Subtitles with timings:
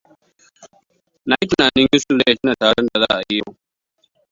[1.27, 3.53] Na yi tunanin Yusuf zai tuna taron da za a yi yau.